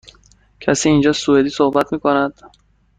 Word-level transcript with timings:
کسی 0.59 0.89
اینجا 0.89 1.13
سوئدی 1.13 1.49
صحبت 1.49 1.93
می 1.93 1.99
کند؟ 1.99 2.41